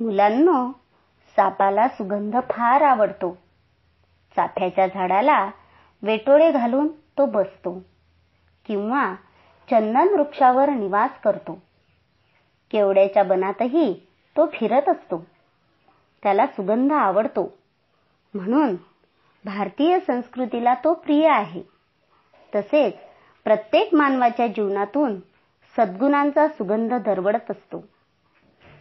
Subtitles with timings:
[0.00, 0.72] मुलांनो
[1.36, 3.38] सापाला सुगंध फार आवडतो.
[4.36, 5.50] चाफ्याच्या झाडाला
[6.02, 7.82] वेटोळे घालून तो बसतो
[8.66, 9.14] किंवा
[9.70, 11.62] चंदन वृक्षावर निवास करतो.
[12.70, 15.24] केवड्याच्या बनातही तो फिरत असतो.
[16.22, 17.52] त्याला सुगंध आवडतो.
[18.34, 18.74] म्हणून
[19.44, 21.62] भारतीय संस्कृतीला तो प्रिय आहे.
[22.54, 22.94] तसेच
[23.44, 25.20] प्रत्येक मानवाच्या जीवनातून
[25.76, 27.84] सद्गुणांचा सुगंध दरवळत असतो.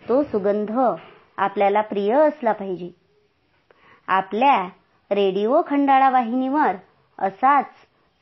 [0.10, 0.72] तो सुगंध
[1.38, 2.90] आपल्याला प्रिय असला पाहिजे.
[4.08, 4.66] आपल्या
[5.12, 6.76] रेडिओ खंडाळा वाहिनीवर
[7.20, 7.66] असाच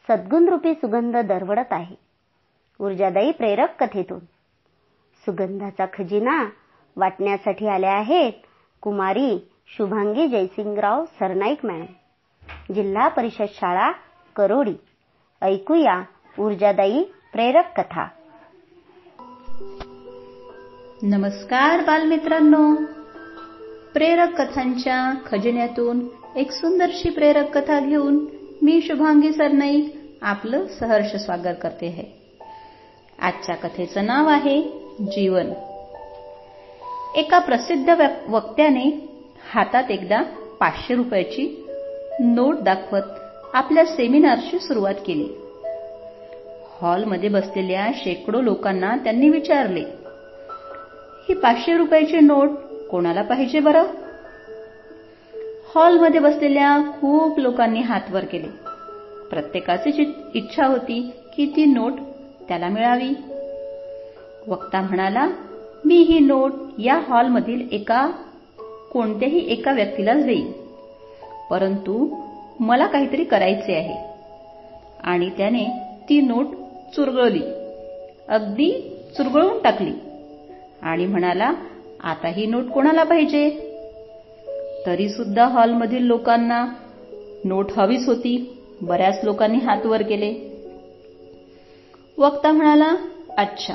[0.07, 1.95] सद्गुणरूपी सुगंध दरवडत आहे.
[2.79, 4.19] ऊर्जादायी प्रेरक कथेतून.
[5.25, 6.49] सुगंधाचा खजिना
[6.95, 8.33] वाटण्यासाठी आल्या आहेत
[8.81, 12.73] कुमारी शुभांगी जयसिंगराव सरनाईक मॅडम.
[12.73, 13.91] जिल्हा परिषद शाळा
[14.35, 14.75] करोडी.
[15.41, 16.01] ऐकूया
[16.39, 18.03] ऊर्जादायी प्रेरक कथा.
[21.03, 22.75] नमस्कार बालमित्रांनो.
[23.93, 28.25] प्रेरक कथांच्या खजिन्यातून एक सुंदरशी प्रेरक कथा घेऊन
[28.61, 32.03] मी शुभांगी सरनाईक आपलं सहर्ष स्वागत करते आहे.
[33.19, 34.61] आजच्या कथेचं नाव आहे
[34.99, 35.47] जीवन.
[37.15, 37.95] एका प्रसिद्ध
[38.29, 39.09] वक्त्याने
[39.53, 40.21] हातात एकदा
[40.59, 41.67] पाचशे रुपयाची
[42.19, 43.19] नोट दाखवत
[43.53, 45.27] आपल्या सेमिनारची सुरुवात केली.
[46.81, 50.00] हॉलमध्ये बसलेल्या शेकडो लोकांना त्यांनी विचारले
[51.31, 52.49] ही पाचशे रुपयाची नोट
[52.91, 53.83] कोणाला पाहिजे बरं?
[55.75, 58.47] हॉलमध्ये बसलेल्या खूप लोकांनी हात वर केले
[59.29, 61.93] प्रत्येकाची इच्छा होती की ती नोट
[62.47, 63.09] त्याला मिळावी.
[64.47, 65.27] वक्ता म्हणाला
[65.85, 68.11] मी ही नोट या हॉलमधील एका
[68.91, 70.51] कोणत्याही एका व्यक्तीलाच देईन.
[71.49, 72.21] परंतु
[72.59, 74.13] मला काहीतरी करायचे आहे.
[75.03, 75.65] आणि त्याने
[76.09, 76.45] ती नोट
[76.95, 77.43] चुरगळली.
[78.27, 79.91] अगदी चुरगळून टाकली.
[80.81, 81.51] आणि म्हणाला
[82.03, 83.49] आता ही नोट कोणाला पाहिजे?
[84.85, 86.65] तरी सुद्धा हॉलमधील लोकांना
[87.45, 88.57] नोट हवीच होती.
[88.81, 90.51] बऱ्याच लोकांनी हात वर केले.
[92.17, 92.95] वक्ता म्हणाला
[93.37, 93.73] अच्छा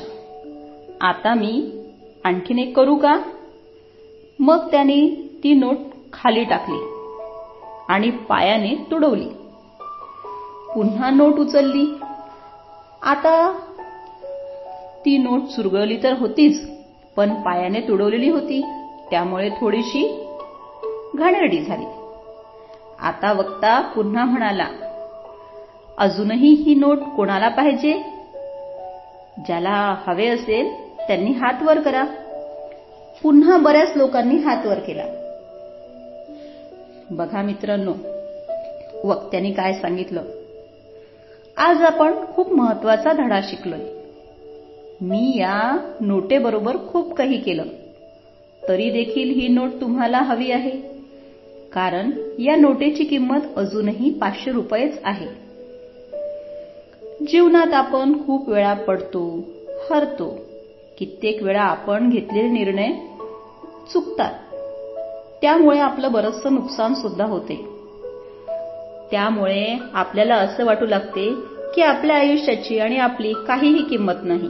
[1.01, 1.71] आता मी
[2.23, 3.19] आणखीन एक करू का?
[4.39, 5.77] मग त्याने ती नोट
[6.13, 6.79] खाली टाकली
[7.89, 9.29] आणि पायाने तुडवली.
[10.75, 11.85] पुन्हा नोट उचलली.
[13.01, 13.59] आता
[15.05, 16.76] ती नोट चुरगळली तर होतीच.
[17.17, 18.61] पण पायाने तुडवलेली होती.
[19.09, 20.27] त्यामुळे थोडीशी
[21.15, 21.85] घाणेरडी झाली.
[22.99, 24.67] आता वक्ता पुन्हा म्हणाला
[25.97, 27.93] अजूनही ही नोट कोणाला पाहिजे?
[29.37, 32.03] ज्याला हवे असेल त्यांनी हात वर करा.
[33.23, 35.03] पुन्हा बऱ्याच लोकांनी हात वर केला.
[37.11, 37.93] बघा मित्रांनो
[39.03, 40.21] वक्त्यांनी काय सांगितलं?
[41.57, 43.96] आज आपण खूप महत्त्वाचा धडा शिकलोय.
[45.01, 47.63] मी या नोटेबरोबर खूप काही केलं.
[48.67, 50.81] तरी देखील ही नोट तुम्हाला हवी आहे.
[51.73, 55.27] कारण या नोटेची किंमत अजूनही पाचशे रुपयेच आहे.
[57.27, 59.43] जीवनात आपण खूप वेळा पडतो
[59.89, 60.39] हरतो.
[60.97, 62.91] कित्येक वेळा आपण घेतलेले निर्णय
[63.93, 64.31] चुकतात.
[65.41, 67.65] त्यामुळे आपलं बरचसं नुकसान सुद्धा होते.
[69.11, 71.33] त्यामुळे आपल्याला असं वाटू लागते
[71.75, 74.49] की आपल्या आयुष्याची आणि आपली काहीही किंमत नाही.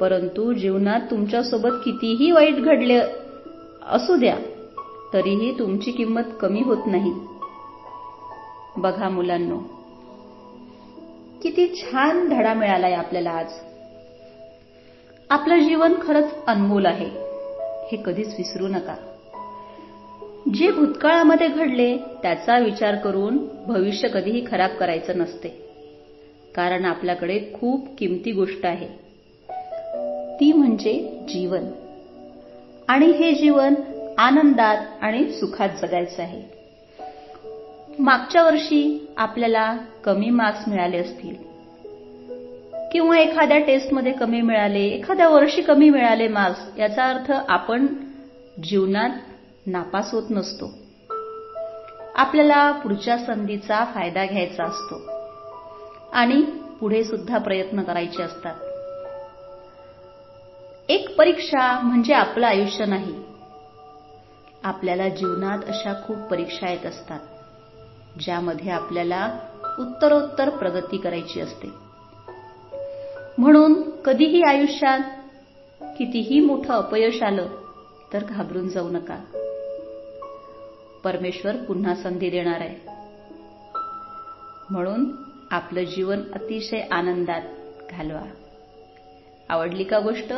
[0.00, 3.00] परंतु जीवनात तुमच्यासोबत कितीही वाईट घडले
[3.88, 4.36] असू द्या
[5.12, 7.12] तरीही तुमची किंमत कमी होत नाही.
[8.76, 9.58] बघा मुलांनो
[11.42, 13.52] किती छान धडा मिळालाय आपल्याला आज.
[15.30, 17.08] आपलं जीवन खरंच अनमोल आहे
[17.88, 18.96] हे कधीच विसरू नका.
[20.54, 25.48] जे भूतकाळामध्ये घडले त्याचा विचार करून भविष्य कधीही खराब करायचं नसते.
[26.54, 29.05] कारण आपल्याकडे खूप किमती गोष्ट आहे.
[30.40, 31.64] ती म्हणजे जीवन.
[32.88, 33.74] आणि हे जीवन
[34.18, 36.42] आनंदात आणि सुखात जगायचं आहे.
[37.98, 41.34] मागच्या वर्षी आपल्याला कमी मार्क्स मिळाले असतील.
[42.92, 47.86] किंवा एखाद्या टेस्टमध्ये कमी मिळाले एखाद्या वर्षी कमी मिळाले मार्क्स याचा अर्थ आपण
[48.62, 49.10] जीवनात
[49.66, 50.72] नापास होत नसतो.
[52.14, 55.02] आपल्याला पुढच्या संधीचा फायदा घ्यायचा असतो.
[56.12, 56.42] आणि
[56.80, 58.54] पुढे सुद्धा प्रयत्न करायचे असतात.
[61.18, 63.14] परीक्षा म्हणजे आपलं आयुष्य नाही.
[64.62, 67.20] आपल्याला जीवनात अशा खूप परीक्षा येत असतात
[68.20, 69.38] ज्यामध्ये आपल्याला
[69.78, 71.66] उत्तरोत्तर प्रगती करायची असते.
[73.38, 75.00] म्हणून कधीही आयुष्यात
[75.80, 77.46] कितीही मोठं अपयश आलं
[78.12, 79.18] तर घाबरून जाऊ नका.
[81.04, 82.90] परमेश्वर पुन्हा संधी देणार आहे.
[84.70, 85.12] म्हणून
[85.50, 87.42] आपलं जीवन अतिशय आनंदात
[87.90, 88.22] घालवा.
[89.48, 90.32] आवडली का गोष्ट?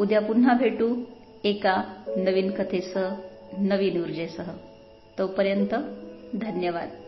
[0.00, 0.96] उद्या पुन्हा भेटू
[1.44, 1.74] एका
[2.18, 3.16] नवीन कथेसह
[3.58, 4.50] नवीन ऊर्जेसह.
[5.18, 5.74] तोपर्यंत
[6.34, 7.05] धन्यवाद.